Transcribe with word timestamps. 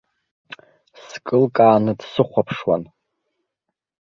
Скылкааны 1.09 1.93
дсыхәаԥшуан. 1.99 2.83